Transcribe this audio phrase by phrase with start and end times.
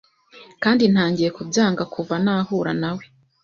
[0.63, 3.03] Kandi ntangiye kubyanga kuva nahura nawe